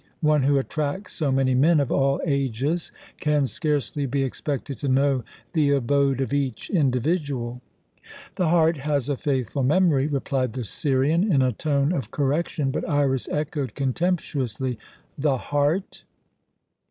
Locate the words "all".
1.91-2.19